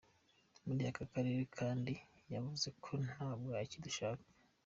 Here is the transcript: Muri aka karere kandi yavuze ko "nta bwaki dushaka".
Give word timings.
Muri 0.65 0.81
aka 0.89 1.03
karere 1.13 1.41
kandi 1.57 1.93
yavuze 2.33 2.67
ko 2.83 2.91
"nta 3.07 3.29
bwaki 3.39 3.77
dushaka". 3.85 4.25